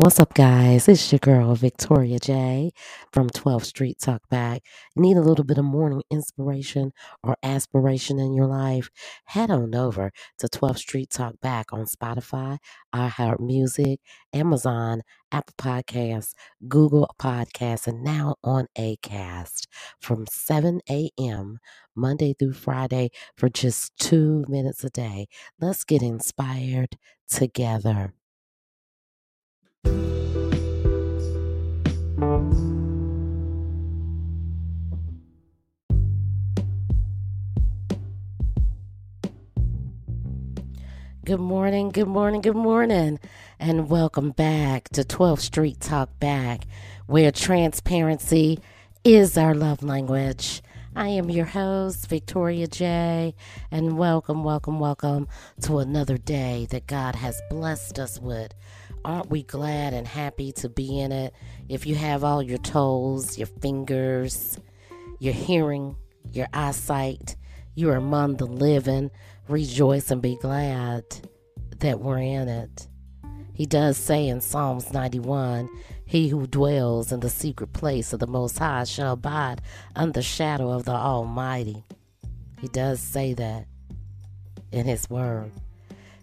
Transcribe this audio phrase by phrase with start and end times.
[0.00, 0.88] What's up, guys?
[0.88, 2.72] It's your girl, Victoria J
[3.12, 4.62] from 12th Street Talk Back.
[4.96, 8.88] Need a little bit of morning inspiration or aspiration in your life?
[9.26, 12.56] Head on over to 12th Street Talk Back on Spotify,
[12.94, 13.98] iHeartMusic,
[14.32, 16.32] Amazon, Apple Podcasts,
[16.66, 19.66] Google Podcasts, and now on ACAST
[20.00, 21.58] from 7 a.m.
[21.94, 25.26] Monday through Friday for just two minutes a day.
[25.60, 26.96] Let's get inspired
[27.28, 28.14] together.
[41.24, 43.20] Good morning, good morning, good morning,
[43.58, 46.66] and welcome back to 12th Street Talk Back,
[47.06, 48.58] where transparency
[49.04, 50.60] is our love language.
[50.96, 53.34] I am your host, Victoria J,
[53.70, 55.28] and welcome, welcome, welcome
[55.62, 58.52] to another day that God has blessed us with.
[59.04, 61.34] Aren't we glad and happy to be in it?
[61.68, 64.58] If you have all your toes, your fingers,
[65.18, 65.96] your hearing,
[66.32, 67.36] your eyesight,
[67.74, 69.10] you're among the living,
[69.48, 71.04] rejoice and be glad
[71.78, 72.88] that we're in it.
[73.54, 75.68] He does say in Psalms 91
[76.04, 79.62] He who dwells in the secret place of the Most High shall abide
[79.96, 81.84] under the shadow of the Almighty.
[82.60, 83.66] He does say that
[84.72, 85.52] in His Word.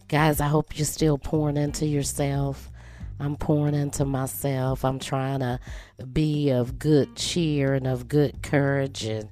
[0.09, 2.71] Guys, I hope you're still pouring into yourself.
[3.19, 4.85] I'm pouring into myself.
[4.85, 5.59] I'm trying to
[6.13, 9.27] be of good cheer and of good courage and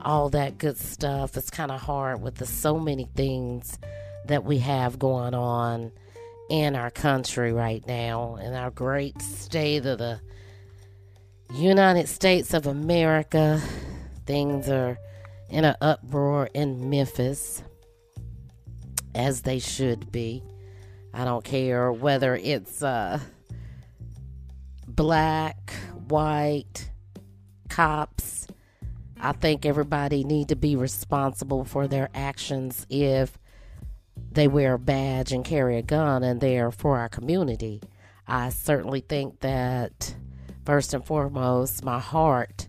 [0.00, 1.36] all that good stuff.
[1.36, 3.80] It's kind of hard with the so many things
[4.26, 5.90] that we have going on
[6.48, 10.20] in our country right now, in our great state of the
[11.52, 13.60] United States of America.
[14.24, 14.98] Things are
[15.48, 17.64] in an uproar in Memphis
[19.14, 20.42] as they should be.
[21.14, 23.20] I don't care whether it's uh,
[24.86, 25.72] black,
[26.08, 26.90] white,
[27.68, 28.46] cops.
[29.20, 33.38] I think everybody need to be responsible for their actions if
[34.32, 37.80] they wear a badge and carry a gun and they're for our community.
[38.26, 40.14] I certainly think that
[40.64, 42.68] first and foremost, my heart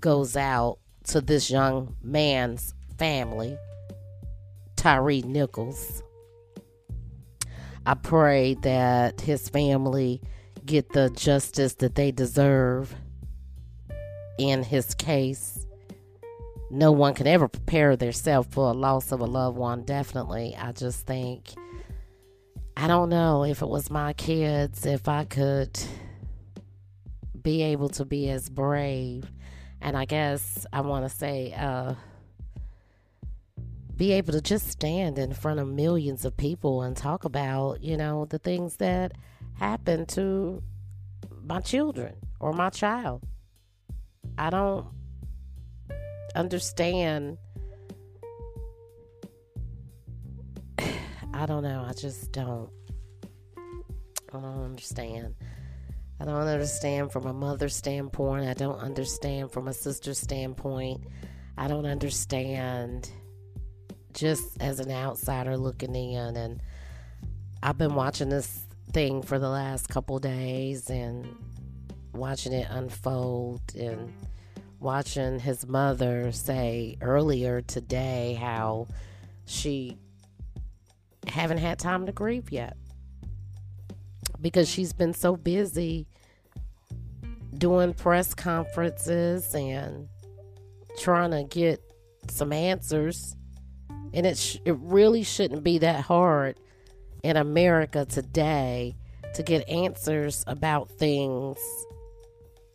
[0.00, 3.56] goes out to this young man's family
[4.86, 6.04] Tyre Nichols.
[7.84, 10.22] I pray that his family
[10.64, 12.94] get the justice that they deserve
[14.38, 15.66] in his case.
[16.70, 20.54] No one can ever prepare themselves for a loss of a loved one, definitely.
[20.56, 21.52] I just think,
[22.76, 25.76] I don't know if it was my kids, if I could
[27.42, 29.28] be able to be as brave.
[29.80, 31.94] And I guess I want to say, uh,
[33.96, 37.96] be able to just stand in front of millions of people and talk about, you
[37.96, 39.12] know, the things that
[39.54, 40.62] happen to
[41.44, 43.22] my children or my child.
[44.36, 44.86] I don't
[46.34, 47.38] understand.
[50.78, 51.86] I don't know.
[51.88, 52.68] I just don't.
[53.56, 55.34] I don't understand.
[56.20, 58.46] I don't understand from a mother's standpoint.
[58.46, 61.02] I don't understand from a sister's standpoint.
[61.56, 63.10] I don't understand
[64.16, 66.60] just as an outsider looking in and
[67.62, 71.26] I've been watching this thing for the last couple days and
[72.14, 74.10] watching it unfold and
[74.80, 78.88] watching his mother say earlier today how
[79.44, 79.98] she
[81.28, 82.74] haven't had time to grieve yet
[84.40, 86.06] because she's been so busy
[87.58, 90.08] doing press conferences and
[90.98, 91.82] trying to get
[92.30, 93.36] some answers
[94.12, 96.58] and it, sh- it really shouldn't be that hard
[97.22, 98.96] in America today
[99.34, 101.58] to get answers about things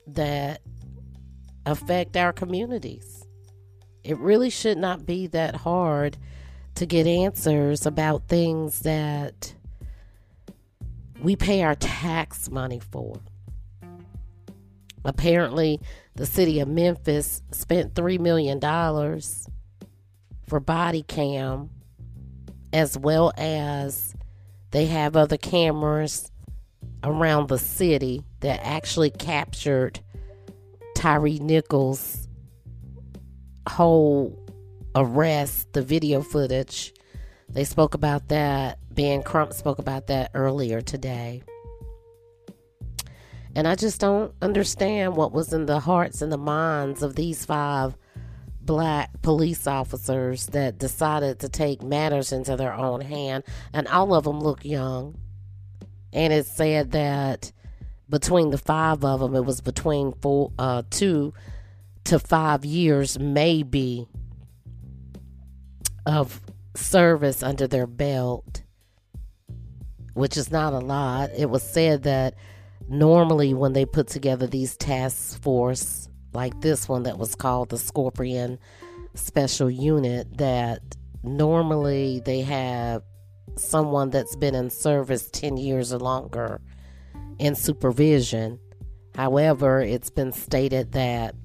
[0.08, 0.62] that
[1.66, 3.26] affect our communities.
[4.04, 6.18] It really should not be that hard
[6.76, 9.54] to get answers about things that
[11.22, 13.20] we pay our tax money for.
[15.04, 15.80] Apparently,
[16.16, 18.60] the city of Memphis spent $3 million
[20.52, 21.70] for body cam
[22.74, 24.14] as well as
[24.72, 26.30] they have other cameras
[27.06, 30.02] around the city that actually captured
[30.94, 32.28] Tyre Nichols'
[33.66, 34.38] whole
[34.94, 36.94] arrest, the video footage.
[37.48, 38.78] They spoke about that.
[38.94, 41.44] Ben Crump spoke about that earlier today.
[43.56, 47.46] And I just don't understand what was in the hearts and the minds of these
[47.46, 47.96] five
[48.66, 53.44] black police officers that decided to take matters into their own hand,
[53.74, 55.18] and all of them look young.
[56.14, 57.52] And it said that
[58.10, 61.34] between the five of them, it was between four, uh, two
[62.06, 64.08] to five years, maybe,
[66.06, 66.42] of
[66.76, 68.64] service under their belt,
[70.14, 71.30] which is not a lot.
[71.38, 72.36] It was said that
[72.90, 77.78] normally when they put together these task force like this one that was called the
[77.78, 78.60] Scorpion
[79.14, 80.82] Special Unit, that
[81.24, 83.04] normally they have
[83.56, 86.62] someone that's been in service 10 years or longer
[87.40, 88.60] in supervision.
[89.16, 91.36] However, it's been stated that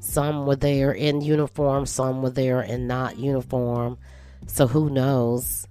[0.00, 3.98] some were there in uniform, some were there in not uniform.
[4.46, 5.66] So who knows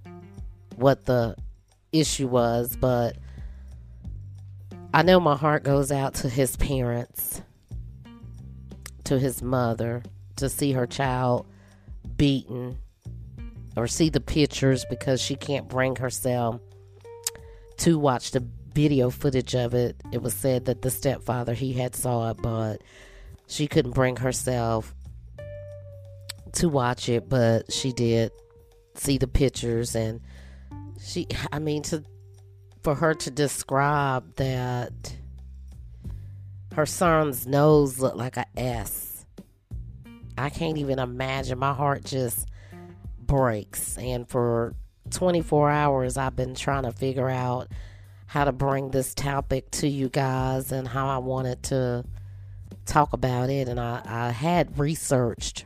[0.77, 1.35] what the
[1.91, 3.18] issue was, but
[4.94, 7.42] I know my heart goes out to his parents,
[9.06, 10.04] to his mother,
[10.36, 11.48] to see her child
[12.18, 12.78] beaten
[13.78, 16.60] or see the pictures because she can't bring herself
[17.78, 19.96] to watch the video footage of it.
[20.12, 22.82] It was said that the stepfather he had saw it, but
[23.48, 24.94] she couldn't bring herself
[26.54, 28.34] to watch it, but she did
[28.96, 30.20] see the pictures and
[31.02, 32.04] she I mean to
[32.81, 35.16] for her to describe that
[36.74, 39.25] her son's nose looked like a S.
[40.38, 41.60] I can't even imagine.
[41.60, 42.48] My heart just
[43.19, 43.98] breaks.
[43.98, 44.74] And for
[45.12, 47.68] 24 hours, I've been trying to figure out
[48.25, 52.06] how to bring this topic to you guys and how I wanted to
[52.86, 53.68] talk about it.
[53.68, 55.66] And I, I had researched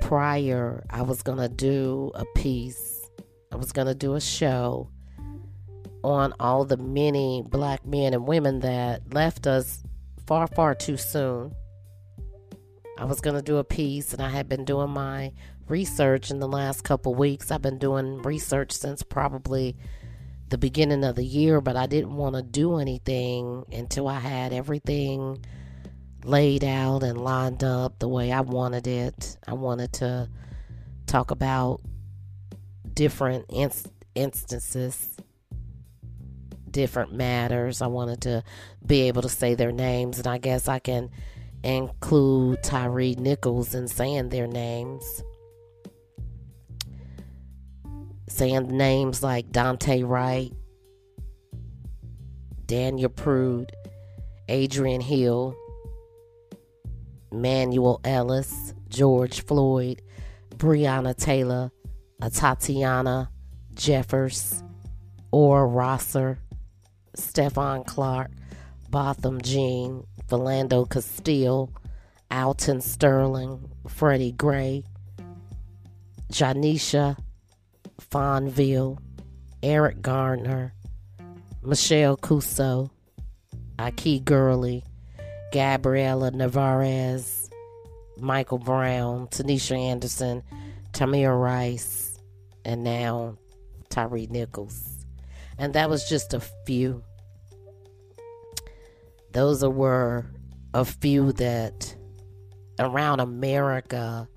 [0.00, 3.10] prior, I was going to do a piece,
[3.52, 4.88] I was going to do a show
[6.04, 9.82] on all the many black men and women that left us
[10.26, 11.54] far, far too soon.
[12.98, 15.32] I was going to do a piece, and I had been doing my
[15.68, 17.50] research in the last couple weeks.
[17.50, 19.76] I've been doing research since probably
[20.48, 24.52] the beginning of the year, but I didn't want to do anything until I had
[24.52, 25.44] everything
[26.24, 29.36] laid out and lined up the way I wanted it.
[29.46, 30.28] I wanted to
[31.06, 31.80] talk about
[32.94, 35.16] different inst- instances
[36.72, 37.82] different matters.
[37.82, 38.42] I wanted to
[38.84, 41.10] be able to say their names, and I guess I can
[41.62, 45.22] include Tyre Nichols in saying their names.
[48.28, 50.52] Saying names like Daunte Wright,
[52.66, 53.72] Daniel Prude,
[54.48, 55.56] Adrian Hill,
[57.32, 60.02] Manuel Ellis, George Floyd,
[60.56, 61.70] Breonna Taylor,
[62.32, 63.30] Tatiana
[63.74, 64.62] Jeffers,
[65.30, 66.38] or Rosser,
[67.18, 68.30] Stephon Clark,
[68.90, 71.70] Botham Jean, Philando Castile,
[72.30, 74.84] Alton Sterling, Freddie Gray,
[76.32, 77.16] Janisha
[78.00, 78.98] Fonville,
[79.62, 80.72] Eric Garner,
[81.62, 82.90] Michelle Cusseaux,
[83.78, 84.84] Akai Gurley,
[85.52, 87.50] Gabriella Nevarez,
[88.18, 90.42] Michael Brown, Tanisha Anderson,
[90.92, 92.18] Tamir Rice,
[92.64, 93.36] and now
[93.88, 95.06] Tyre Nichols.
[95.58, 97.02] And that was just a few.
[99.38, 100.26] Those were
[100.74, 101.94] a few that
[102.80, 104.28] around America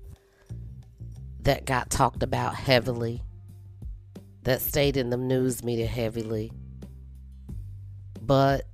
[1.40, 3.20] that got talked about heavily,
[4.44, 6.52] that stayed in the news media heavily.
[8.20, 8.68] But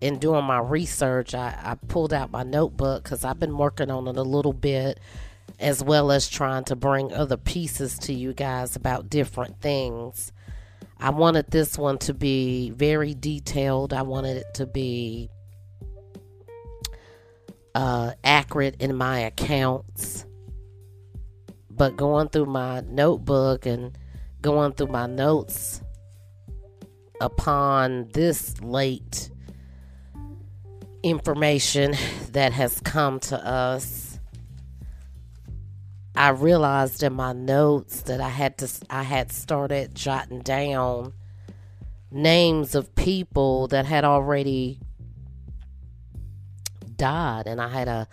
[0.00, 4.08] in doing my research, I, I pulled out my notebook because I've been working on
[4.08, 4.98] it a little bit,
[5.60, 10.32] as well as trying to bring other pieces to you guys about different things.
[10.98, 13.92] I wanted this one to be very detailed.
[13.92, 15.28] I wanted it to be
[17.74, 20.24] uh, accurate in my accounts.
[21.70, 23.96] But going through my notebook and
[24.40, 25.80] going through my notes
[27.20, 29.30] upon this late
[31.02, 31.94] information
[32.32, 34.18] that has come to us,
[36.16, 41.12] I realized in my notes that I had to I had started jotting down
[42.10, 44.80] names of people that had already
[46.98, 48.08] died, and I had a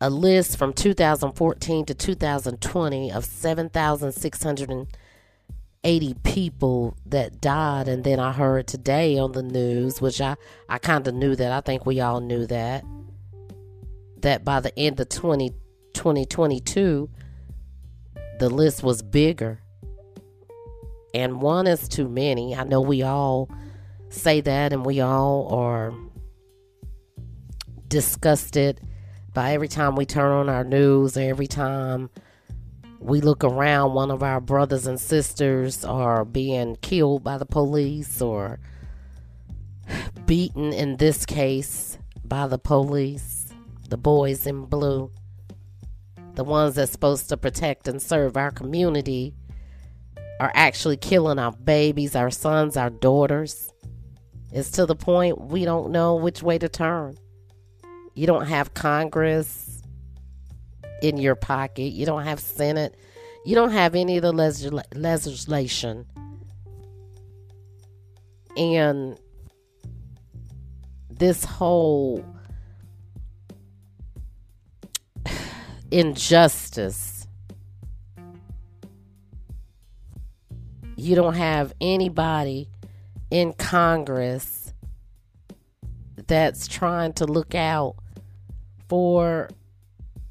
[0.00, 7.88] a list from 2014 to 2020 of 7,680 people that died.
[7.88, 10.36] And then I heard today on the news, which I,
[10.68, 11.50] I kind of knew that.
[11.50, 12.84] I think we all knew that.
[14.18, 15.48] That by the end of 20,
[15.94, 17.08] 2022,
[18.38, 19.62] the list was bigger.
[21.14, 22.54] And one is too many.
[22.54, 23.48] I know we all
[24.10, 25.94] say that and we all are
[27.88, 28.80] disgusted
[29.32, 32.10] by every time we turn on our news or every time
[32.98, 38.20] we look around, one of our brothers and sisters are being killed by the police
[38.22, 38.58] or
[40.24, 43.42] beaten, in this case, by the police.
[43.88, 45.12] The boys in blue,
[46.34, 49.34] the ones that's supposed to protect and serve our community,
[50.40, 53.72] are actually killing our babies, our sons, our daughters.
[54.50, 57.16] It's to the point we don't know which way to turn.
[58.16, 59.82] You don't have Congress
[61.02, 61.92] in your pocket.
[61.92, 62.96] You don't have Senate.
[63.44, 64.32] You don't have any of the
[64.94, 66.06] legislation.
[68.56, 69.20] And
[71.10, 72.24] this whole
[75.90, 77.26] injustice,
[80.96, 82.70] you don't have anybody
[83.30, 84.72] in Congress
[86.26, 87.96] that's trying to look out
[88.88, 89.48] for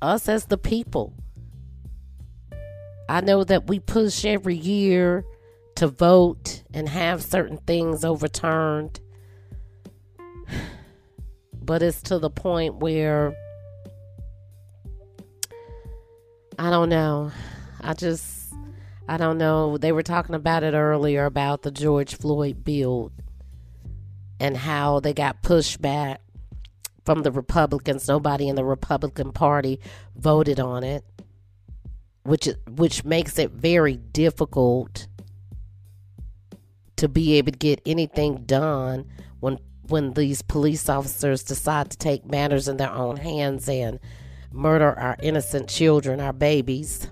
[0.02, 1.14] us as the people.
[3.08, 5.26] I know that we push every year
[5.76, 9.00] to vote and have certain things overturned.
[11.54, 13.36] But it's to the point where
[16.58, 17.32] I don't know.
[17.82, 18.54] I just
[19.08, 19.78] I don't know.
[19.78, 23.12] They were talking about it earlier about the George Floyd bill
[24.40, 26.22] and how they got pushed back
[27.06, 28.08] from the Republicans.
[28.08, 29.80] Nobody in the Republican Party
[30.16, 31.06] voted on it,
[32.24, 35.08] which which makes it very difficult
[36.98, 39.06] to be able to get anything done
[39.40, 44.00] when when these police officers decide to take matters in their own hands and
[44.52, 47.08] murder our innocent children, our babies.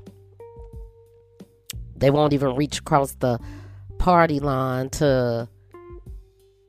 [1.96, 3.40] They won't even reach across the
[4.00, 5.48] party line to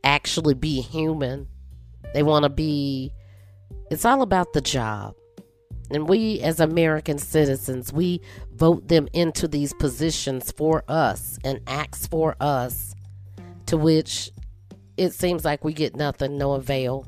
[0.04, 1.48] actually be human
[2.14, 3.12] they want to be,
[3.90, 5.16] it's all about the job.
[5.90, 12.06] And we, as American citizens, we vote them into these positions for us and acts
[12.06, 12.94] for us,
[13.66, 14.30] to which
[14.96, 17.04] it seems like we get nothing, no avail.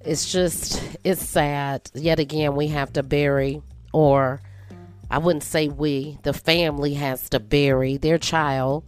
[0.00, 1.90] It's just, it's sad.
[1.94, 3.60] Yet again, we have to bury,
[3.92, 4.40] or
[5.10, 8.84] I wouldn't say we, the family has to bury their child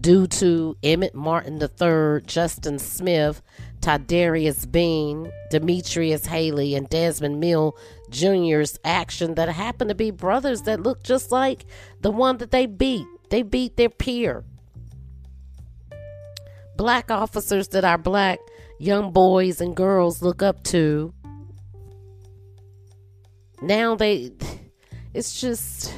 [0.00, 3.42] due to Emmitt Martin III, Justin Smith,
[3.80, 7.76] Tadarrius Bean, Demetrius Haley, and Desmond Mill
[8.10, 11.64] Jr.'s action that happened to be brothers that looked just like
[12.00, 13.06] the one that they beat.
[13.30, 14.44] They beat their peer.
[16.76, 18.38] Black officers that our black
[18.78, 21.12] young boys and girls look up to.
[23.62, 24.32] Now they,
[25.14, 25.92] it's just,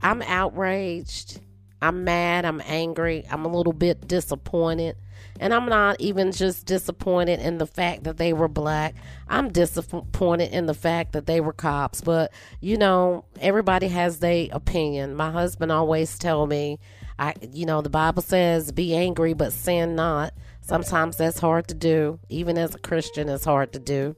[0.00, 1.40] I'm outraged.
[1.82, 4.96] I'm mad, I'm angry, I'm a little bit disappointed.
[5.40, 8.94] And I'm not even just disappointed in the fact that they were black.
[9.28, 12.00] I'm disappointed in the fact that they were cops.
[12.00, 15.16] But, you know, everybody has their opinion.
[15.16, 16.78] My husband always tell me,
[17.18, 20.34] I you know, the Bible says be angry but sin not.
[20.60, 22.20] Sometimes that's hard to do.
[22.28, 24.14] Even as a Christian it's hard to do.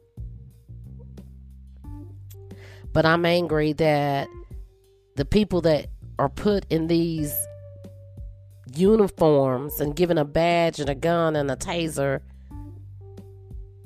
[2.93, 4.29] But I'm angry that
[5.17, 5.87] the people that
[6.19, 7.35] are put in these
[8.79, 12.21] uniforms and given a badge and a gun and a taser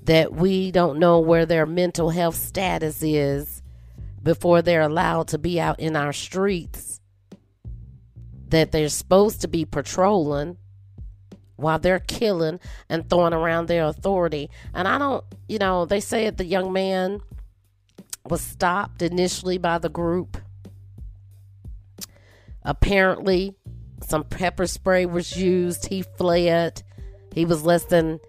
[0.04, 3.62] that we don't know where their mental health status is
[4.22, 7.00] before they're allowed to be out in our streets
[8.48, 10.56] that they're supposed to be patrolling
[11.56, 14.48] while they're killing and throwing around their authority.
[14.72, 17.20] And i don't you know they said the young man
[18.24, 20.38] was stopped initially by the group.
[22.62, 23.56] Apparently
[24.06, 25.86] some pepper spray was used.
[25.86, 26.82] He fled.
[27.34, 28.20] He was less than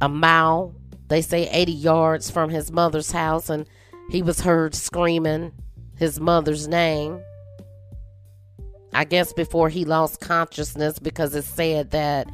[0.00, 0.74] a mile,
[1.08, 3.66] they say 80 yards from his mother's house, and
[4.10, 5.52] he was heard screaming
[5.96, 7.20] his mother's name.
[8.92, 12.28] I guess before he lost consciousness because it said that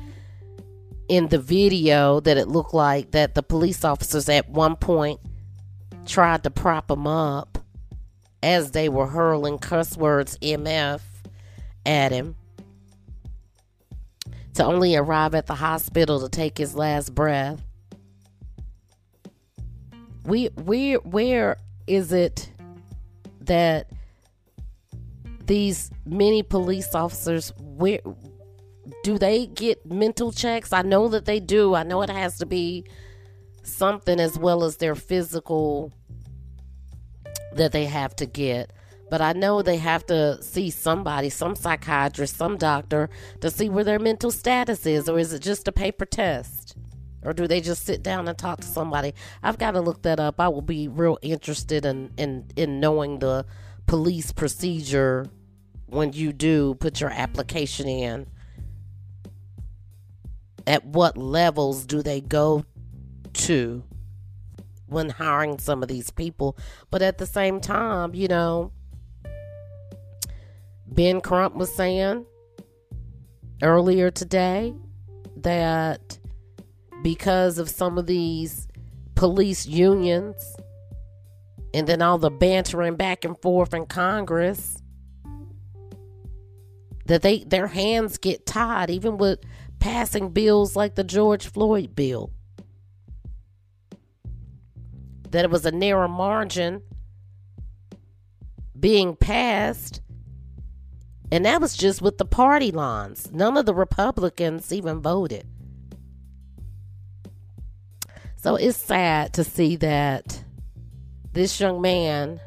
[1.08, 5.20] in the video that it looked like that the police officers at one point
[6.06, 7.58] tried to prop him up
[8.42, 11.00] as they were hurling cuss words MF
[11.84, 12.36] at him
[14.54, 17.62] to only arrive at the hospital to take his last breath.
[20.24, 22.50] We where where is it
[23.40, 23.90] that
[25.46, 28.00] these many police officers where
[29.02, 30.72] do they get mental checks?
[30.72, 31.74] I know that they do.
[31.74, 32.84] I know it has to be
[33.62, 35.92] something as well as their physical
[37.54, 38.72] that they have to get.
[39.10, 43.08] But I know they have to see somebody, some psychiatrist, some doctor
[43.40, 46.76] to see where their mental status is, or is it just a paper test?
[47.22, 49.14] Or do they just sit down and talk to somebody?
[49.42, 50.40] I've got to look that up.
[50.40, 53.44] I will be real interested in, in, in knowing the
[53.86, 55.26] police procedure
[55.86, 58.26] when you do put your application in.
[60.66, 62.64] At what levels do they go
[63.32, 63.82] to
[64.86, 66.56] when hiring some of these people?
[66.90, 68.72] But at the same time, you know,
[70.90, 72.24] Ben Crump was saying
[73.62, 74.74] earlier today
[75.36, 76.18] that
[77.02, 78.66] because of some of these
[79.14, 80.56] police unions
[81.74, 84.82] and then all the bantering back and forth in Congress
[87.06, 89.40] that they their hands get tied even with
[89.78, 92.30] passing bills like the George Floyd bill.
[95.30, 96.82] That it was a narrow margin
[98.78, 100.00] being passed
[101.30, 105.46] and that was just with the party lines none of the republicans even voted
[108.36, 110.44] so it's sad to see that
[111.32, 112.40] this young man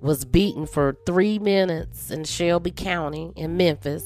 [0.00, 4.04] was beaten for three minutes in Shelby County in Memphis.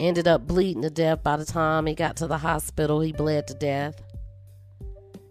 [0.00, 3.00] Ended up bleeding to death by the time he got to the hospital.
[3.00, 3.94] He bled to death.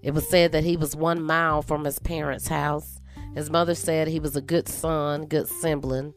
[0.02, 3.00] It was said that he was one mile from his parents' house.
[3.36, 6.14] His mother said he was a good son, good sibling,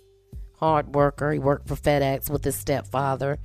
[0.59, 1.33] hard worker.
[1.33, 3.39] He worked for FedEx with his stepfather.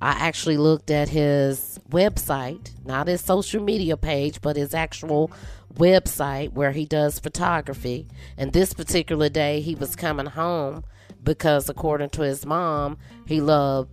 [0.00, 5.30] I actually looked at his website, not his social media page, but his actual
[5.74, 8.08] website where he does photography.
[8.36, 10.84] And this particular day, he was coming home
[11.22, 13.90] because, according to his mom, he loved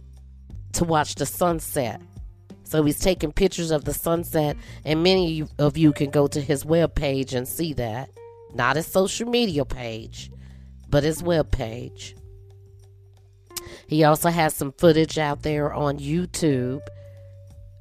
[0.73, 2.01] to watch the sunset.
[2.63, 6.65] So he's taking pictures of the sunset, and many of you can go to his
[6.65, 8.09] web page and see that.
[8.53, 10.31] Not his social media page,
[10.89, 12.15] but his web page.
[13.87, 16.81] He also has some footage out there on YouTube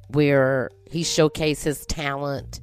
[0.07, 2.61] where he showcased his talent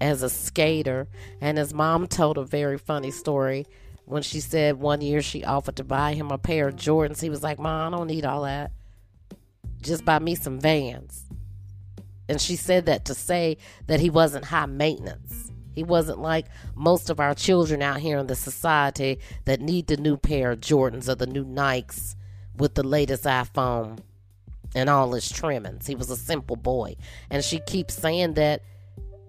[0.00, 1.08] as a skater.
[1.40, 3.66] And his mom told a very funny story
[4.06, 7.20] when she said one year she offered to buy him a pair of Jordans.
[7.20, 8.72] He was like, Mom, I don't need all that.
[9.80, 11.24] Just buy me some vans.
[12.28, 15.50] And she said that to say that he wasn't high maintenance.
[15.74, 19.96] He wasn't like most of our children out here in the society that need the
[19.96, 22.14] new pair of Jordans or the new Nikes
[22.56, 23.98] with the latest iPhone
[24.74, 25.86] and all his trimmings.
[25.86, 26.96] He was a simple boy.
[27.30, 28.62] And she keeps saying that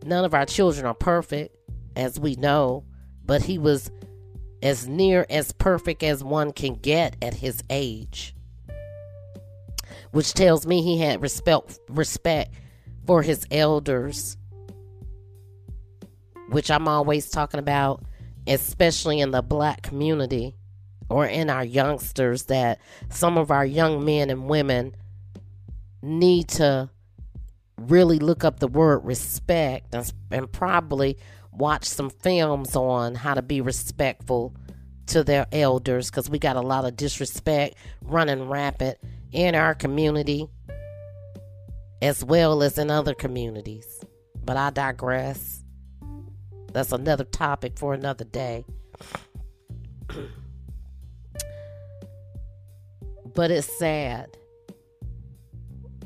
[0.04, 1.56] none of our children are perfect,
[1.96, 2.84] as we know,
[3.26, 3.92] but he was
[4.62, 8.36] as near as perfect as one can get at his age.
[10.12, 12.54] Which tells me he had respect respect
[13.06, 14.38] for his elders,
[16.50, 18.04] which I'm always talking about,
[18.48, 20.56] especially in the black community
[21.10, 24.96] or in our youngsters that some of our young men and women
[26.02, 26.90] need to
[27.78, 31.18] really look up the word respect and, and probably
[31.52, 34.54] watch some films on how to be respectful
[35.08, 38.98] to their elders because we got a lot of disrespect running rampant
[39.32, 40.48] in our community
[42.02, 44.04] as well as in other communities.
[44.44, 45.64] But I digress.
[46.74, 48.66] That's another topic for another day.
[53.36, 54.36] But it's sad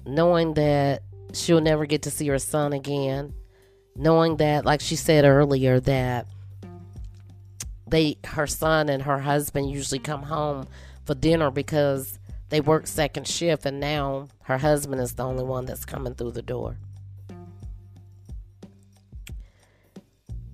[0.09, 3.33] knowing that she'll never get to see her son again.
[3.95, 6.27] Knowing that, like she said earlier, that
[7.87, 10.67] they her son and her husband usually come home
[11.05, 15.65] for dinner because they work second shift and now her husband is the only one
[15.65, 16.77] that's coming through the door.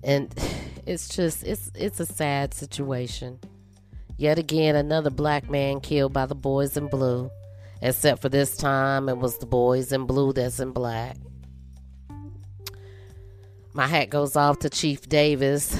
[0.02, 0.34] And
[0.86, 3.38] it's just it's it's a sad situation.
[4.18, 7.30] Yet again, another black man killed by the boys in blue.
[7.82, 11.16] Except for this time, it was the boys in blue that's in black.
[13.74, 15.78] My hat goes off to Chief Davis,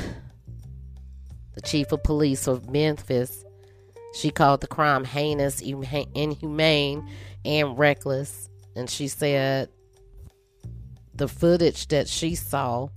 [1.55, 3.43] the chief of police of Memphis.
[4.15, 7.09] She called the crime heinous, inhumane,
[7.47, 8.51] and reckless.
[8.75, 9.71] And she said
[11.15, 12.89] the footage that she saw,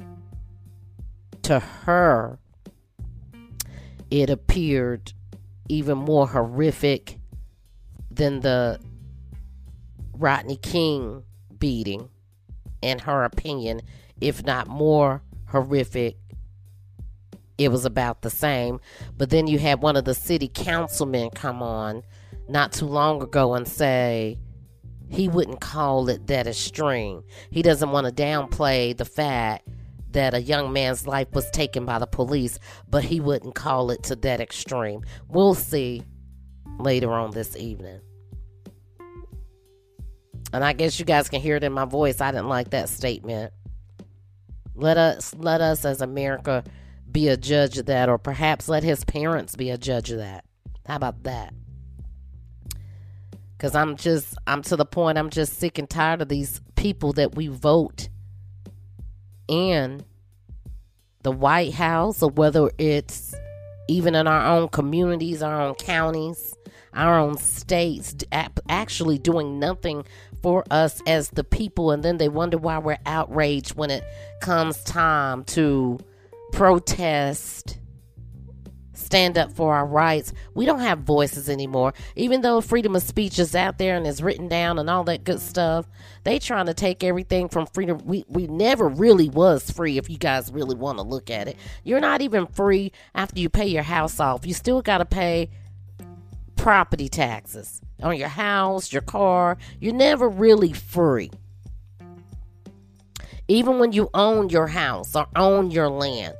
[1.43, 2.38] to her,
[4.12, 5.13] it appeared
[5.69, 7.19] even more horrific
[8.12, 8.79] than the
[10.13, 11.23] Rodney King
[11.58, 12.10] beating,
[12.82, 13.82] in her opinion,
[14.19, 16.17] if not more horrific.
[17.58, 18.79] It was about the same.
[19.17, 22.03] But then you had one of the city councilmen come on
[22.47, 24.39] not too long ago and say
[25.10, 27.23] he wouldn't call it that extreme.
[27.51, 29.67] He doesn't want to downplay the fact
[30.12, 34.04] that a young man's life was taken by the police, but he wouldn't call it
[34.04, 35.04] to that extreme.
[35.28, 36.04] We'll see
[36.80, 38.02] later on this evening.
[40.52, 42.22] And I guess you guys can hear it in my voice.
[42.22, 43.54] I didn't like that statement.
[44.74, 46.63] Let us let us as America
[47.12, 50.45] be a judge of that, or perhaps let his parents be a judge of that.
[50.86, 51.54] How about that?
[53.58, 57.13] Because I'm just, I'm to the point, I'm just sick and tired of these people
[57.13, 58.10] that we vote
[59.50, 60.06] in
[61.24, 63.36] the White House, or whether it's
[63.90, 66.56] even in our own communities, our own counties,
[66.94, 68.16] our own states,
[68.70, 70.06] actually doing nothing
[70.42, 71.92] for us as the people.
[71.92, 74.04] And then they wonder why we're outraged when it
[74.42, 76.00] comes time to
[76.54, 77.79] protest
[79.00, 80.34] stand up for our rights.
[80.54, 81.94] We don't have voices anymore.
[82.16, 85.24] Even though freedom of speech is out there and is written down and all that
[85.24, 85.88] good stuff,
[86.24, 88.00] they trying to take everything from freedom.
[88.06, 91.58] We we never really was free if you guys really want to look at it.
[91.84, 94.46] You're not even free after you pay your house off.
[94.46, 95.50] You still got to pay
[96.56, 99.58] property taxes on your house, your car.
[99.80, 101.32] You're never really free.
[103.48, 106.36] Even when you own your house or own your land,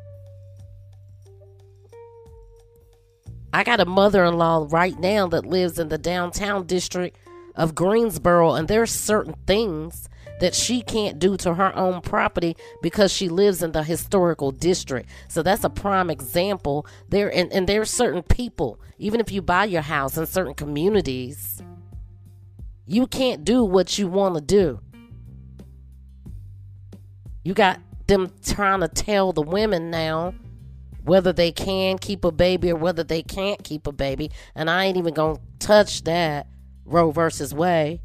[3.52, 7.18] I got a mother in law right now that lives in the downtown district
[7.56, 10.08] of Greensboro, and there's certain things
[10.40, 15.10] that she can't do to her own property because she lives in the historical district.
[15.28, 16.86] So that's a prime example.
[17.10, 21.62] There and, and are certain people, even if you buy your house in certain communities,
[22.86, 24.80] you can't do what you want to do.
[27.44, 30.34] You got them trying to tell the women now
[31.04, 34.32] whether they can keep a baby or whether they can't keep a baby.
[34.56, 36.48] And I ain't even going to touch that
[36.86, 38.02] Roe versus Wade.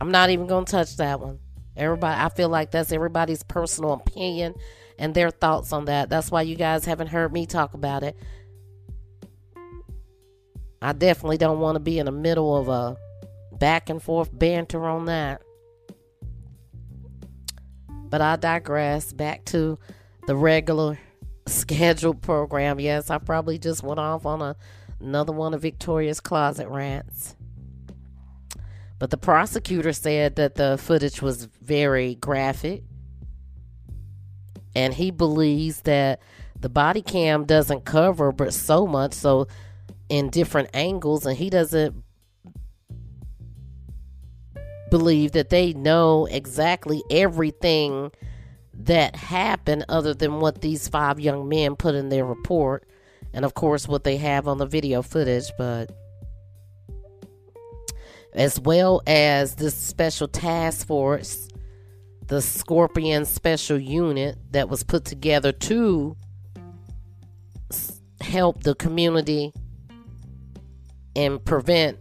[0.00, 1.38] I'm not even going to touch that one.
[1.76, 4.54] Everybody, I feel like that's everybody's personal opinion
[4.98, 6.10] and their thoughts on that.
[6.10, 8.16] That's why you guys haven't heard me talk about it.
[10.82, 12.96] I definitely don't want to be in the middle of a
[13.56, 15.42] back and forth banter on that.
[17.88, 19.78] But I digress back to
[20.26, 20.98] the regular
[21.46, 22.80] scheduled program.
[22.80, 24.56] Yes, I probably just went off on a,
[25.00, 27.36] another one of Victoria's closet rants.
[28.98, 32.84] But the prosecutor said that the footage was very graphic.
[34.74, 36.20] And he believes that
[36.62, 39.48] the body cam doesn't cover but so much so
[40.08, 42.04] in different angles and he doesn't
[44.90, 48.12] believe that they know exactly everything
[48.74, 52.84] that happened other than what these five young men put in their report
[53.32, 55.90] and of course what they have on the video footage but
[58.32, 61.48] as well as this special task force
[62.28, 66.16] the scorpion special unit that was put together to
[68.22, 69.52] help the community
[71.14, 71.98] and prevent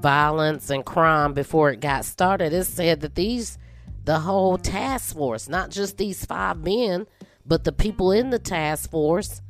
[0.00, 2.52] violence and crime before it got started.
[2.52, 3.58] It said that these
[4.04, 7.06] the whole task force, not just these five men,
[7.46, 9.40] but the people in the task force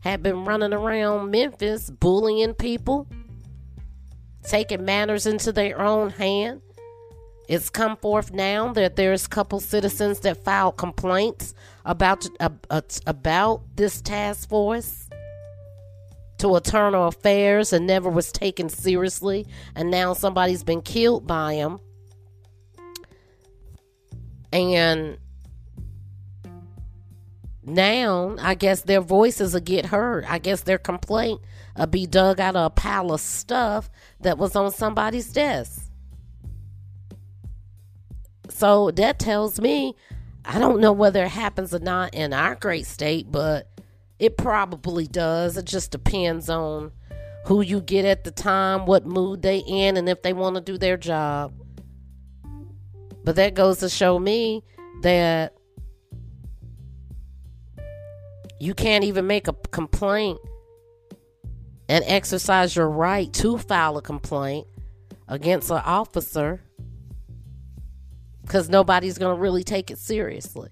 [0.00, 3.08] have been running around Memphis bullying people,
[4.42, 6.60] taking matters into their own hand.
[7.48, 11.54] It's come forth now that there's a couple citizens that filed complaints
[11.84, 15.08] about uh, uh, about this task force
[16.38, 21.80] to Internal Affairs and never was taken seriously, and now somebody's been killed by them
[24.54, 25.18] and
[27.62, 30.24] now I guess their voices will get heard.
[30.26, 31.40] I guess their complaint
[31.76, 33.90] will be dug out of a pile of stuff
[34.20, 35.90] that was on somebody's desk.
[38.48, 39.96] So that tells me
[40.44, 43.70] I don't know whether it happens or not in our great state, but
[44.18, 45.56] it probably does.
[45.56, 46.92] It just depends on
[47.46, 50.60] who you get at the time, what mood they in, and if they want to
[50.60, 51.54] do their job.
[53.24, 54.62] But that goes to show me
[55.02, 55.54] that
[58.60, 60.38] you can't even make a complaint
[61.88, 64.66] and exercise your right to file a complaint
[65.28, 66.62] against an officer
[68.42, 70.70] because nobody's going to really take it seriously.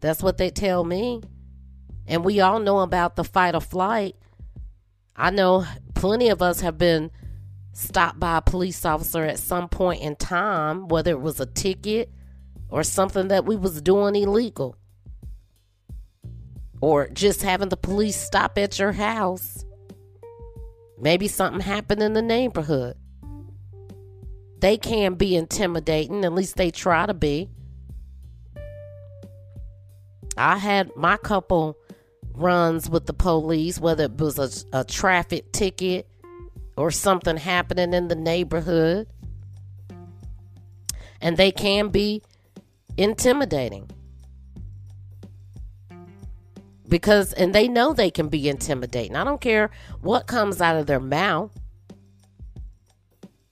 [0.00, 1.22] That's what they tell me.
[2.06, 4.16] And we all know about the fight or flight.
[5.14, 7.10] I know plenty of us have been
[7.76, 12.10] stopped by a police officer at some point in time, whether it was a ticket
[12.70, 14.76] or something that we was doing illegal.
[16.80, 19.64] Or just having the police stop at your house.
[20.98, 22.96] Maybe something happened in the neighborhood.
[24.60, 27.50] They can be intimidating, at least they try to be.
[30.38, 31.76] I had my couple
[32.32, 36.08] runs with the police, whether it was a, a traffic ticket
[36.76, 39.08] or something happening in the neighborhood.
[41.20, 42.22] And they can be
[42.96, 43.90] intimidating.
[46.88, 49.16] Because, and they know they can be intimidating.
[49.16, 51.50] I don't care what comes out of their mouth.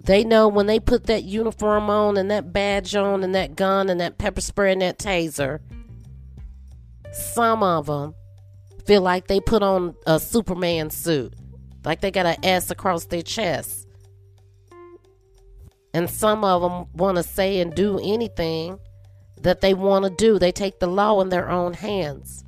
[0.00, 3.88] They know when they put that uniform on and that badge on and that gun
[3.88, 5.60] and that pepper spray and that taser,
[7.10, 8.14] some of them
[8.84, 11.32] feel like they put on a Superman suit,
[11.85, 13.87] like they got an S across their chest.
[15.92, 18.79] And some of them want to say and do anything
[19.42, 20.38] that they want to do.
[20.38, 22.44] They take the law in their own hands.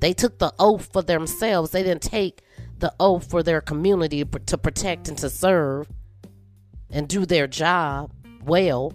[0.00, 1.70] They took the oath for themselves.
[1.70, 2.42] They didn't take
[2.78, 5.88] the oath for their community to protect and to serve
[6.90, 8.94] and do their job well.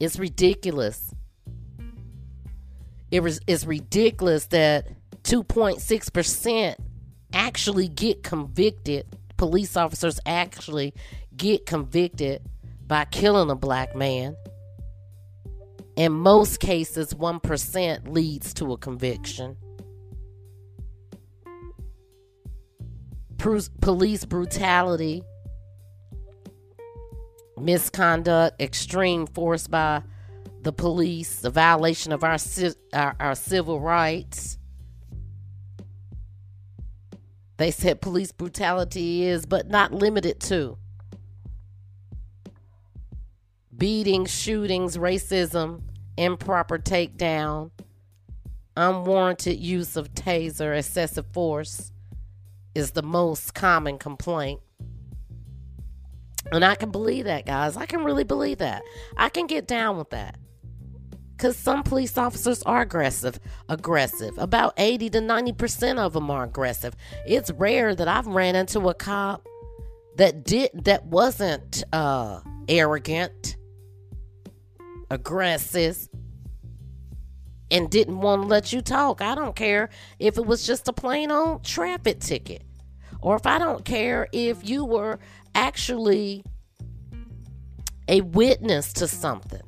[0.00, 1.14] It's ridiculous.
[3.10, 4.88] It was, it's ridiculous that
[5.24, 6.76] 2.6%
[7.32, 9.06] actually get convicted.
[9.36, 10.94] Police officers actually
[11.36, 12.42] get convicted
[12.86, 14.36] by killing a black man.
[15.96, 19.56] In most cases, 1% leads to a conviction.
[23.80, 25.22] police brutality,
[27.58, 30.02] misconduct, extreme force by
[30.62, 32.36] the police, the violation of our,
[32.92, 34.58] our, our civil rights.
[37.62, 40.78] They said police brutality is, but not limited to
[43.78, 45.82] beatings, shootings, racism,
[46.16, 47.70] improper takedown,
[48.76, 51.92] unwarranted use of taser, excessive force,
[52.74, 54.58] is the most common complaint.
[56.50, 57.76] And I can believe that, guys.
[57.76, 58.82] I can really believe that.
[59.16, 60.36] I can get down with that.
[61.42, 63.40] Because some police officers are aggressive.
[63.68, 64.38] Aggressive.
[64.38, 66.94] About 80 to 90% of them are aggressive.
[67.26, 69.44] It's rare that I've ran into a cop
[70.18, 73.56] that did that wasn't uh, arrogant,
[75.10, 76.08] aggressive,
[77.72, 79.20] and didn't want to let you talk.
[79.20, 82.62] I don't care if it was just a plain old traffic ticket.
[83.20, 85.18] Or if I don't care if you were
[85.56, 86.44] actually
[88.06, 89.62] a witness to something.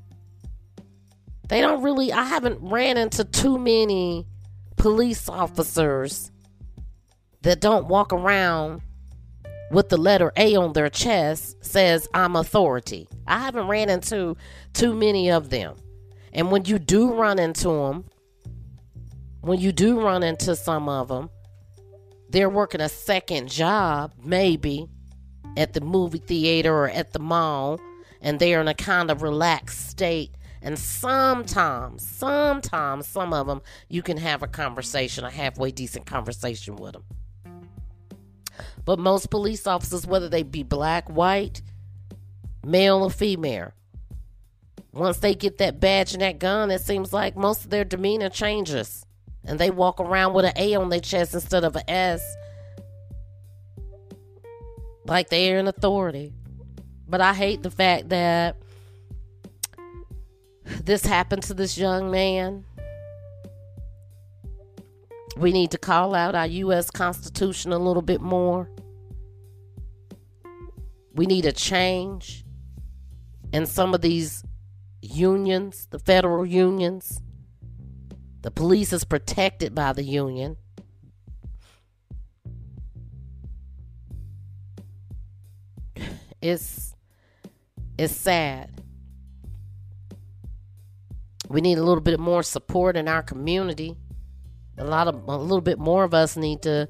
[1.48, 4.26] They don't really, I haven't ran into too many
[4.76, 6.30] police officers
[7.42, 8.80] that don't walk around
[9.70, 13.08] with the letter A on their chest says I'm authority.
[13.26, 14.36] I haven't ran into
[14.72, 15.76] too many of them.
[16.32, 18.04] And when you do run into them,
[19.40, 21.30] when you do run into some of them,
[22.30, 24.88] they're working a second job, maybe
[25.56, 27.78] at the movie theater or at the mall,
[28.20, 30.34] and they're in a kind of relaxed state.
[30.64, 36.76] And sometimes, sometimes, some of them, you can have a conversation, a halfway decent conversation
[36.76, 37.04] with them.
[38.86, 41.60] But most police officers, whether they be black, white,
[42.64, 43.72] male, or female,
[44.92, 48.30] once they get that badge and that gun, it seems like most of their demeanor
[48.30, 49.04] changes.
[49.44, 52.22] And they walk around with an A on their chest instead of an S.
[55.04, 56.32] Like they're in authority.
[57.06, 58.56] But I hate the fact that
[60.84, 62.64] this happened to this young man.
[65.36, 66.90] We need to call out our U.S.
[66.90, 68.70] Constitution a little bit more.
[71.14, 72.44] We need a change
[73.52, 74.44] in some of these
[75.00, 77.20] unions, the federal unions.
[78.42, 80.56] The police is protected by the union.
[86.42, 86.94] It's
[87.96, 88.73] it's sad.
[91.48, 93.96] We need a little bit more support in our community.
[94.78, 96.88] A lot of a little bit more of us need to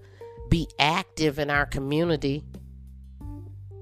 [0.49, 2.45] be active in our community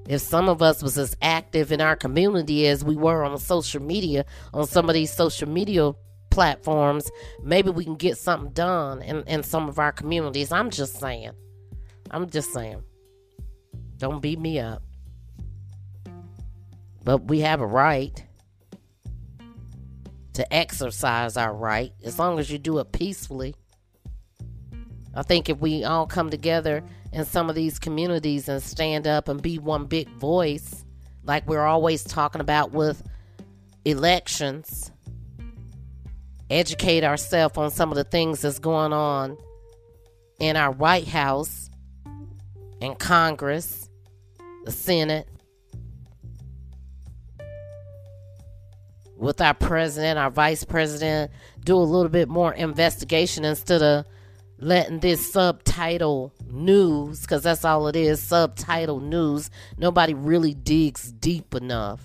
[0.08, 3.80] if some of us was as active in our community as we were on social
[3.80, 5.92] media, on some of these social media
[6.30, 7.10] platforms,
[7.42, 10.50] maybe we can get something done in, in some of our communities.
[10.50, 11.30] I'm just saying.
[12.10, 12.82] I'm just saying.
[13.98, 14.82] Don't beat me up.
[17.04, 18.24] But we have a right
[20.34, 23.54] to exercise our right as long as you do it peacefully.
[25.14, 29.28] I think if we all come together in some of these communities and stand up
[29.28, 30.84] and be one big voice,
[31.24, 33.02] like we're always talking about with
[33.84, 34.90] elections,
[36.48, 39.36] educate ourselves on some of the things that's going on
[40.38, 41.70] in our White House,
[42.80, 43.90] in Congress,
[44.64, 45.28] the Senate,
[49.22, 51.30] with our president, our vice president,
[51.64, 54.04] do a little bit more investigation instead of
[54.58, 61.54] letting this subtitle news, because that's all it is subtitle news, nobody really digs deep
[61.54, 62.04] enough.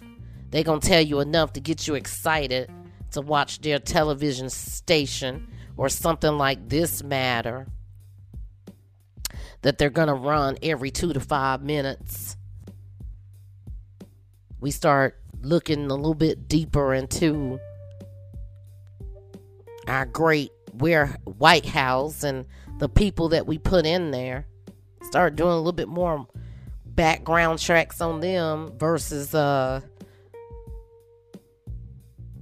[0.51, 2.71] They gonna tell you enough to get you excited
[3.11, 7.65] to watch their television station or something like this matter
[9.63, 12.37] that they're gonna run every two to five minutes.
[14.59, 17.59] We start looking a little bit deeper into
[19.87, 22.45] our great where White House and
[22.79, 24.47] the people that we put in there.
[25.03, 26.27] Start doing a little bit more
[26.85, 29.81] background tracks on them versus uh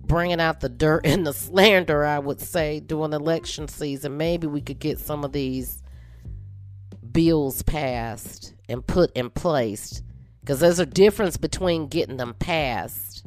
[0.06, 4.18] bringing out the dirt and the slander, I would say, during election season.
[4.18, 5.82] Maybe we could get some of these
[7.12, 10.02] bills passed and put in place.
[10.46, 13.26] Because there's a difference between getting them passed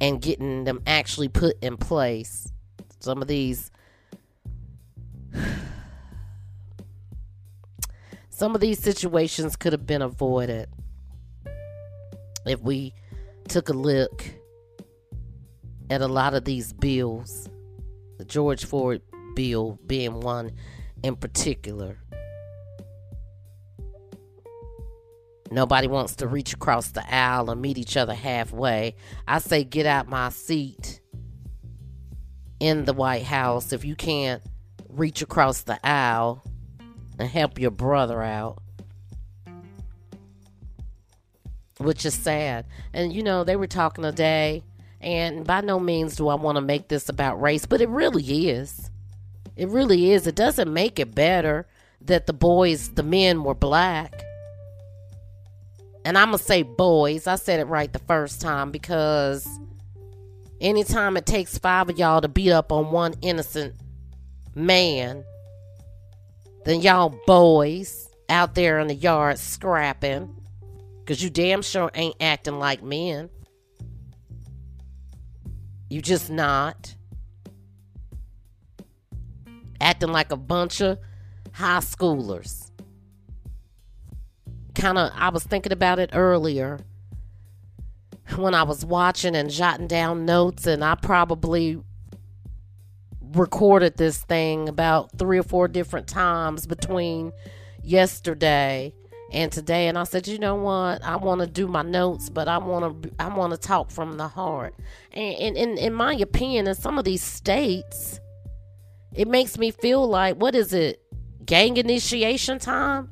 [0.00, 2.50] and getting them actually put in place.
[2.98, 3.70] Some of these.
[8.30, 10.70] Some of these situations could have been avoided
[12.46, 12.94] if we
[13.48, 14.24] took a look
[15.90, 17.50] at a lot of these bills,
[18.16, 19.02] the George Floyd
[19.36, 20.52] bill being one
[21.02, 22.01] in particular.
[25.52, 28.96] Nobody wants to reach across the aisle and meet each other halfway.
[29.28, 31.00] I say get out my seat
[32.60, 34.42] in the White House if you can't
[34.88, 36.42] reach across the aisle
[37.18, 38.62] and help your brother out.
[41.84, 42.66] which is sad.
[42.92, 44.62] And you know, they were talking today,
[45.00, 48.48] and by no means do I want to make this about race, but it really
[48.48, 48.90] is.
[49.56, 50.26] It really is.
[50.26, 51.66] It doesn't make it better
[52.00, 54.22] that the boys, the men were black.
[56.04, 57.26] And I'm going to say boys.
[57.26, 59.46] I said it right the first time because
[60.60, 63.74] anytime it takes five of y'all to beat up on one innocent
[64.54, 65.24] man,
[66.64, 70.34] then y'all boys out there in the yard scrapping
[71.00, 73.28] because you damn sure ain't acting like men.
[75.88, 76.94] You just not.
[79.80, 80.98] Acting like a bunch of
[81.52, 82.71] high schoolers.
[84.74, 86.80] Kind of, I was thinking about it earlier
[88.36, 91.80] when I was watching and jotting down notes, and I probably
[93.20, 97.32] recorded this thing about three or four different times between
[97.82, 98.94] yesterday
[99.32, 101.02] and today and I said, "You know what?
[101.02, 104.18] I want to do my notes, but I want to I want to talk from
[104.18, 104.74] the heart."
[105.12, 108.20] And in in my opinion, in some of these states,
[109.14, 111.02] it makes me feel like what is it?
[111.44, 113.11] Gang initiation time?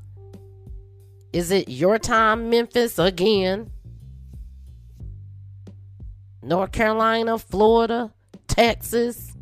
[1.32, 3.70] Is it your time, Memphis again?
[6.42, 8.12] North Carolina, Florida,
[8.48, 9.36] Texas,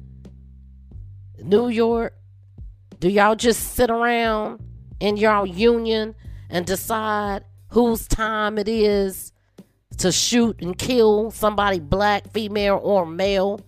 [1.43, 2.15] New York?
[3.01, 4.61] Do y'all just sit around
[5.01, 6.15] in y'all union
[6.51, 9.33] and decide whose time it is
[9.99, 13.61] to shoot and kill somebody, black, female, or male.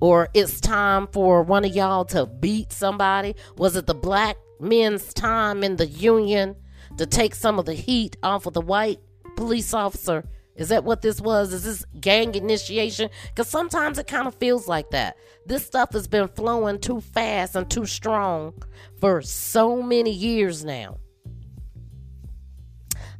[0.00, 3.36] Or it's time for one of y'all to beat somebody.
[3.56, 6.56] Was it the black men's time in the union
[6.96, 9.00] to take some of the heat off of the white
[9.36, 10.24] police officer?
[10.56, 11.52] Is that what this was?
[11.52, 13.10] Is this gang initiation?
[13.28, 15.16] Because sometimes it kind of feels like that.
[15.46, 18.54] This stuff has been flowing too fast and too strong
[19.00, 20.98] for so many years now.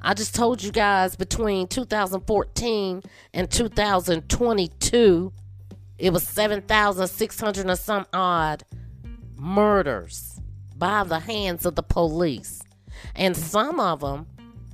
[0.01, 3.03] I just told you guys between 2014
[3.33, 5.33] and 2022,
[5.99, 8.65] it was 7,600 or some odd
[9.37, 10.34] murders
[10.77, 12.63] by the hands of the police.
[13.15, 14.27] And some of them,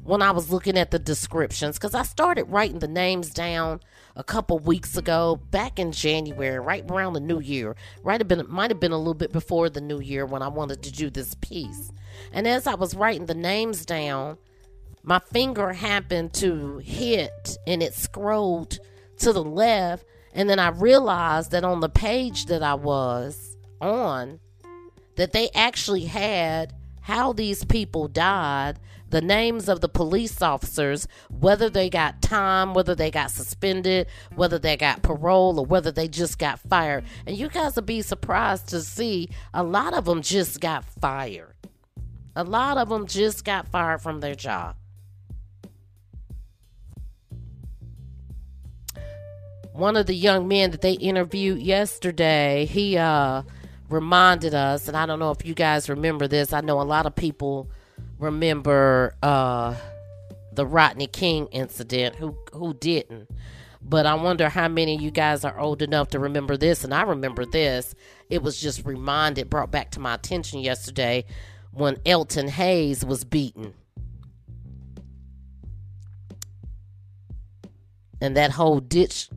[0.04, 3.80] when I was looking at the descriptions, because I started writing the names down
[4.16, 7.76] a couple weeks ago, back in January, right around the new year.
[8.02, 10.48] Right, have been might have been a little bit before the new year when I
[10.48, 11.92] wanted to do this piece.
[12.32, 14.38] And as I was writing the names down,
[15.02, 18.78] my finger happened to hit and it scrolled
[19.18, 20.04] to the left.
[20.32, 24.40] And then I realized that on the page that I was on,
[25.20, 28.78] that they actually had how these people died,
[29.10, 34.58] the names of the police officers, whether they got time, whether they got suspended, whether
[34.58, 37.04] they got parole, or whether they just got fired.
[37.26, 41.54] And you guys will be surprised to see a lot of them just got fired.
[42.34, 44.74] A lot of them just got fired from their job.
[49.72, 53.42] one of the young men that they interviewed yesterday, he uh,
[53.90, 56.52] reminded us, and I don't know if you guys remember this.
[56.52, 57.70] I know a lot of people
[58.18, 59.74] remember uh,
[60.52, 62.16] the Rodney King incident.
[62.16, 63.28] Who who didn't?
[63.82, 66.84] But I wonder how many of you guys are old enough to remember this.
[66.84, 67.94] And I remember this.
[68.28, 71.24] It was just reminded, brought back to my attention yesterday
[71.72, 73.74] when Elton Hayes was beaten.
[78.20, 79.30] And that whole ditch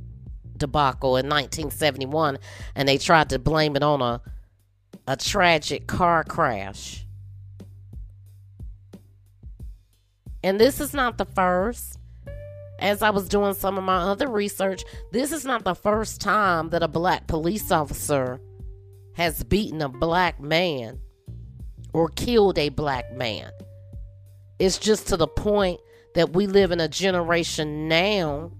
[0.58, 2.38] debacle in 1971.
[2.76, 4.22] And they tried to blame it on a,
[5.08, 7.06] a tragic car crash.
[10.43, 11.99] And this is not the first.
[12.80, 16.70] As I was doing some of my other research, this is not the first time
[16.70, 18.41] that a black police officer
[19.14, 20.99] has beaten a black man
[21.93, 23.51] or killed a black man.
[24.60, 25.80] It's just to the point
[26.16, 28.51] that we live in a generation now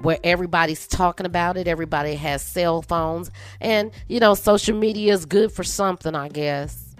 [0.00, 3.30] where everybody's talking about it, everybody has cell phones,
[3.60, 6.90] and you know, social media is good for something, I guess.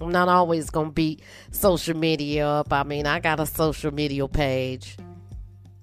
[0.00, 2.72] I'm not always going to beat social media up.
[2.72, 4.96] I mean, I got a social media page.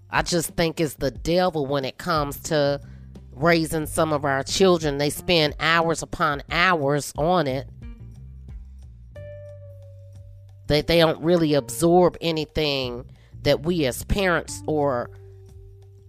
[0.09, 2.79] I just think it's the devil when it comes to
[3.33, 4.97] raising some of our children.
[4.97, 7.67] They spend hours upon hours on it.
[10.67, 13.05] That they don't really absorb anything
[13.45, 15.09] that we as parents or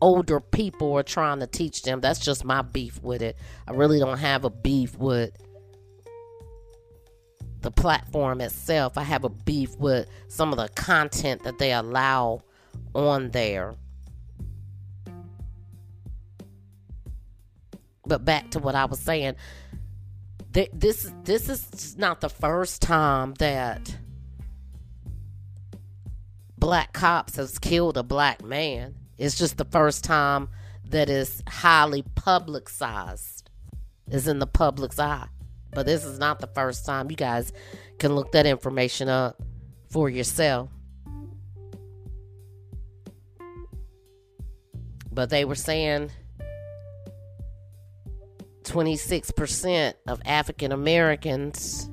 [0.01, 2.01] older people are trying to teach them.
[2.01, 3.37] That's just my beef with it.
[3.68, 5.30] I really don't have a beef with
[7.61, 8.97] the platform itself.
[8.97, 12.41] I have a beef with some of the content that they allow
[12.95, 13.74] on there.
[18.07, 19.34] But back to what I was saying,
[20.53, 23.95] this this is not the first time that
[26.59, 28.95] black cops has killed a black man.
[29.19, 30.49] It's just the first time
[30.91, 33.51] that is highly publicized,
[34.11, 35.29] is in the public's eye.
[35.73, 37.11] But this is not the first time.
[37.11, 37.53] You guys
[37.99, 39.43] can look that information up
[39.91, 40.71] for yourself.
[45.13, 46.11] But they were saying
[48.65, 51.91] 26% of African Americans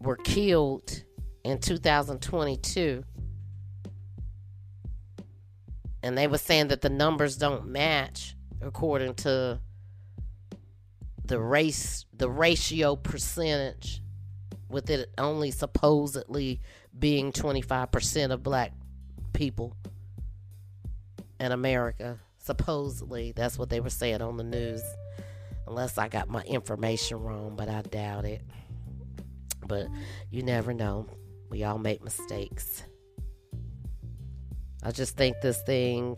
[0.00, 1.04] were killed
[1.48, 3.04] in 2022.
[6.02, 9.60] And they were saying that the numbers don't match according to
[11.24, 14.02] the race the ratio percentage
[14.68, 16.60] with it only supposedly
[16.98, 18.72] being 25% of black
[19.32, 19.74] people
[21.40, 22.18] in America.
[22.38, 24.82] Supposedly, that's what they were saying on the news.
[25.66, 28.42] Unless I got my information wrong, but I doubt it.
[29.66, 29.86] But
[30.30, 31.06] you never know.
[31.50, 32.84] We all make mistakes.
[34.82, 36.16] I just think this thing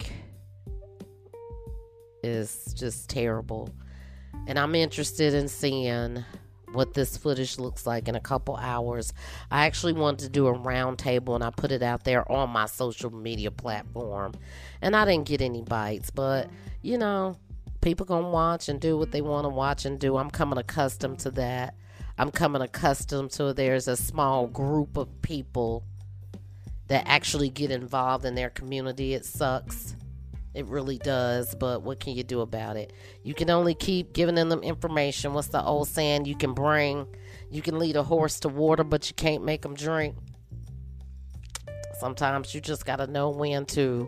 [2.22, 3.70] is just terrible.
[4.46, 6.24] And I'm interested in seeing
[6.72, 9.12] what this footage looks like in a couple hours.
[9.50, 12.66] I actually wanted to do a roundtable and I put it out there on my
[12.66, 14.34] social media platform.
[14.80, 16.48] And I didn't get any bites, but
[16.82, 17.36] you know,
[17.80, 20.16] people gonna watch and do what they want to watch and do.
[20.16, 21.74] I'm coming accustomed to that.
[22.20, 25.84] I'm coming accustomed to there's a small group of people
[26.88, 29.14] that actually get involved in their community.
[29.14, 29.96] It sucks.
[30.52, 32.92] It really does, but what can you do about it?
[33.22, 35.32] You can only keep giving them information.
[35.32, 36.26] What's the old saying?
[36.26, 37.06] You can bring,
[37.50, 40.14] you can lead a horse to water, but you can't make them drink.
[41.98, 44.06] Sometimes you just got to know when to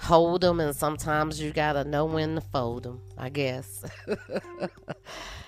[0.00, 3.84] hold them, and sometimes you got to know when to fold them, I guess.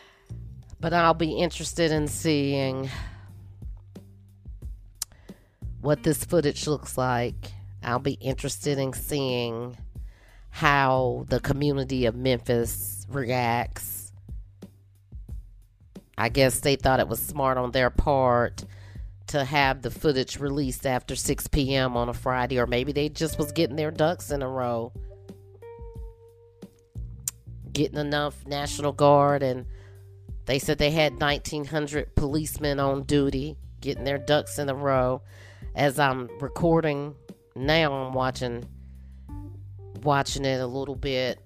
[0.83, 2.91] but I'll be interested in seeing
[5.81, 7.53] what this footage looks like.
[7.85, 9.77] I'll be interested in seeing
[10.51, 14.13] how the community of Memphis reacts.
[16.19, 18.65] I guess they thought it was smart on their part
[19.29, 21.97] to have the footage released after 6 p.m.
[21.97, 24.93] on a Friday, or maybe they just was getting their ducks in a row.
[27.73, 29.65] Getting enough National Guard, and
[30.45, 35.23] they said they had 1,900 policemen on duty, getting their ducks in a row.
[35.75, 37.15] As I'm recording
[37.55, 38.65] now, I'm watching
[40.03, 41.39] watching it a little bit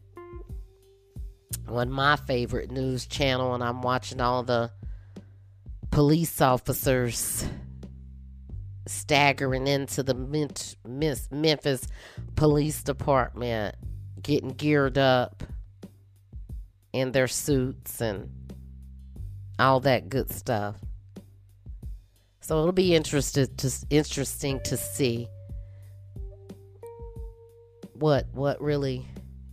[1.68, 4.72] on my favorite news channel, and I'm watching all the
[5.90, 7.46] police officers
[8.86, 11.88] staggering into the Memphis
[12.34, 13.74] Police Department,
[14.22, 15.42] getting geared up
[16.92, 18.30] in their suits and
[19.58, 20.76] all that good stuff.
[22.40, 25.28] So it'll be interested to interesting to see
[27.94, 29.04] what what really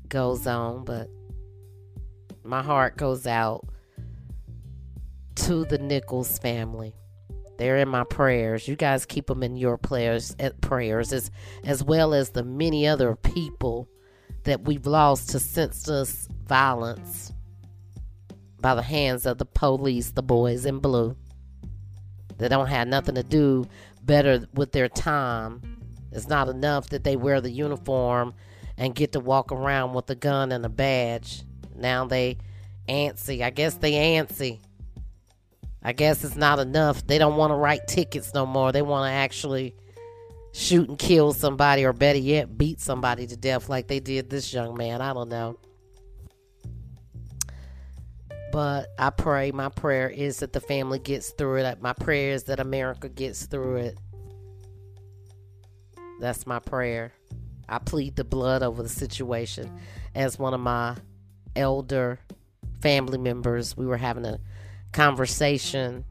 [0.10, 1.10] goes on, but
[2.44, 3.68] my heart goes out
[5.36, 6.94] to the Nichols family.
[7.58, 8.68] They're in my prayers.
[8.68, 11.32] You guys keep them in your prayers, eh, prayers as
[11.64, 13.88] as well as the many other people
[14.44, 17.34] that we've lost to senseless violence
[18.64, 21.18] by the hands of the police, the boys in blue.
[22.38, 23.68] They don't have nothing to do
[24.02, 25.62] better with their time.
[26.14, 28.34] It's not enough that they wear the uniform
[28.78, 31.44] and get to walk around with a gun and a badge.
[31.76, 32.38] Now they
[32.88, 33.42] antsy.
[33.42, 34.62] I guess they antsy.
[35.84, 37.06] I guess it's not enough.
[37.06, 38.72] They don't want to write tickets no more.
[38.72, 39.76] They want to actually
[40.54, 44.54] shoot and kill somebody, or better yet, beat somebody to death like they did this
[44.54, 45.02] young man.
[45.02, 45.58] I don't know.
[48.54, 51.82] But I pray, my prayer is that the family gets through it.
[51.82, 53.98] My prayer is that America gets through it.
[56.20, 57.14] That's my prayer.
[57.68, 59.76] I plead the blood over the situation.
[60.14, 60.98] As one of my
[61.56, 62.20] elder
[62.80, 64.40] family members, we were having a
[64.92, 66.06] conversation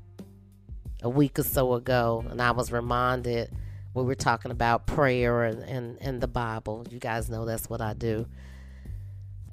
[1.01, 3.55] a week or so ago, and I was reminded
[3.95, 6.89] we were talking about prayer and, and, and the Bible.
[6.91, 8.27] You guys know that's what I do.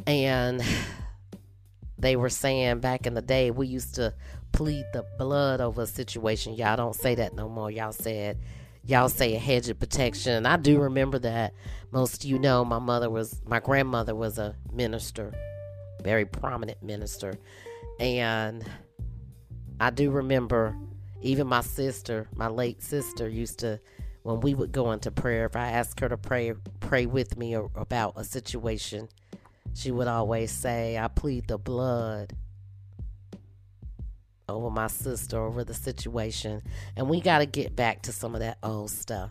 [0.08, 0.64] And
[2.00, 4.14] they were saying back in the day, we used to
[4.52, 6.54] plead the blood over a situation.
[6.54, 7.70] Y'all don't say that no more.
[7.70, 8.40] Y'all said,
[8.86, 10.46] y'all say a hedge of protection.
[10.46, 11.54] I do remember that.
[11.92, 15.34] Most you know my mother was, my grandmother was a minister,
[16.02, 17.38] very prominent minister.
[18.00, 18.66] And
[19.80, 20.76] I do remember
[21.22, 23.80] even my sister, my late sister, used to
[24.24, 25.46] when we would go into prayer.
[25.46, 29.10] If I asked her to pray pray with me about a situation,
[29.80, 32.34] she would always say, "I plead the blood."
[34.48, 36.62] Over my sister, over the situation.
[36.96, 39.30] And we got to get back to some of that old stuff.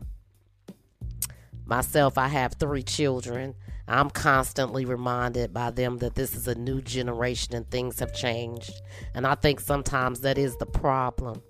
[1.67, 3.55] Myself, I have three children.
[3.87, 8.73] I'm constantly reminded by them that this is a new generation and things have changed.
[9.15, 11.43] And I think sometimes that is the problem.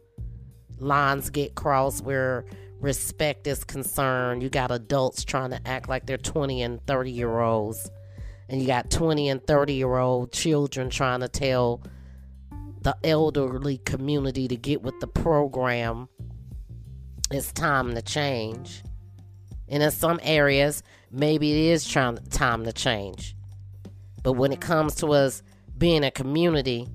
[0.79, 2.47] Lines get crossed where
[2.81, 4.43] respect is concerned.
[4.43, 7.89] You got adults trying to act like they're 20 and 30 year olds.
[8.49, 11.83] And you got 20 and 30 year old children trying to tell
[12.83, 16.09] the elderly community to get with the program.
[17.31, 18.83] It's time to change.
[19.69, 23.37] And in some areas, maybe it is trying, time to change.
[24.23, 25.43] But when it comes to us
[25.77, 26.89] being a community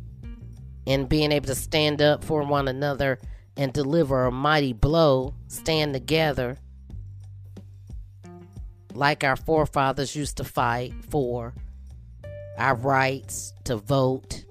[0.87, 3.19] and being able to stand up for one another
[3.55, 6.57] and deliver a mighty blow, stand together
[8.95, 11.53] like our forefathers used to fight for
[12.57, 14.45] our rights to vote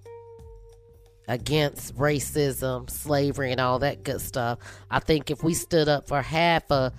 [1.29, 4.59] against racism, slavery, and all that good stuff.
[4.91, 6.93] I think if we stood up for half a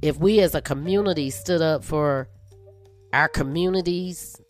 [0.00, 2.28] if we as a community stood up for
[3.12, 4.40] our communities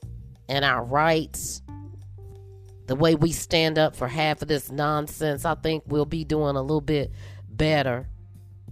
[0.49, 1.63] and our rights,
[2.87, 6.57] the way we stand up for half of this nonsense, I think we'll be doing
[6.57, 7.13] a little bit
[7.49, 8.09] better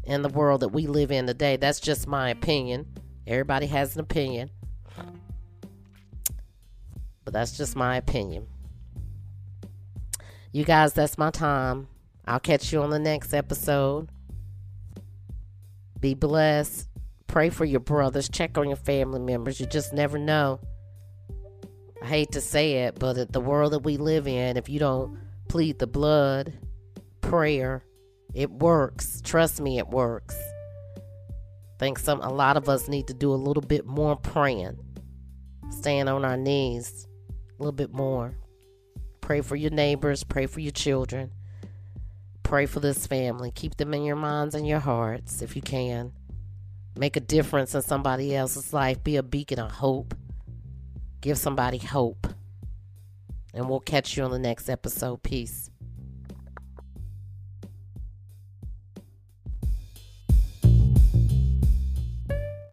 [0.05, 1.57] in the world that we live in today.
[1.57, 2.87] That's just my opinion.
[3.27, 4.51] Everybody has an opinion.
[7.25, 8.47] But that's just my opinion.
[10.53, 11.89] You guys, that's my time.
[12.25, 14.09] I'll catch you on the next episode.
[15.99, 16.89] Be blessed.
[17.27, 18.29] Pray for your brothers.
[18.29, 19.61] Check on your family members.
[19.61, 20.61] You just never know.
[22.03, 25.19] I hate to say it, but the world that we live in, if you don't
[25.49, 26.53] plead the blood,
[27.21, 27.85] prayer,
[28.35, 29.21] it works.
[29.25, 30.37] Trust me, it works.
[31.79, 34.79] Think some a lot of us need to do a little bit more praying.
[35.71, 37.07] Staying on our knees
[37.59, 38.35] a little bit more.
[39.21, 41.33] Pray for your neighbors, pray for your children.
[42.43, 43.51] Pray for this family.
[43.51, 46.13] Keep them in your minds and your hearts if you can.
[46.97, 49.03] Make a difference in somebody else's life.
[49.03, 50.15] Be a beacon of hope.
[51.21, 52.29] Give somebody hope.
[53.53, 55.23] And we'll catch you on the next episode.
[55.23, 55.71] Peace.